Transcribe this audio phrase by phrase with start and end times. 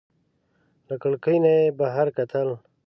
[0.87, 2.47] له کړکۍ نه یې بهر کتل.